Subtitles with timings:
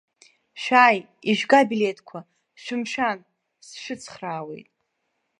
[0.61, 0.99] Шәааи,
[1.29, 2.19] ижәга ибилеҭқәа,
[2.61, 3.19] шәымшәан,
[3.67, 4.67] сшәыцхраауеит.